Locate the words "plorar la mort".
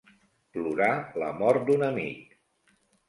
0.55-1.67